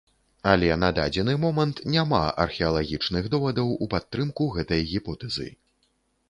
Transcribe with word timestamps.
Але 0.51 0.69
на 0.83 0.87
дадзены 0.99 1.35
момант 1.43 1.81
няма 1.95 2.21
археалагічных 2.45 3.29
довадаў 3.35 3.67
у 3.87 3.89
падтрымку 3.93 4.49
гэтай 4.57 4.81
гіпотэзы. 4.95 5.47